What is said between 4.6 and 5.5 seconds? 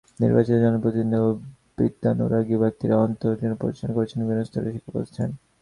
শিক্ষাপ্রতিষ্ঠান।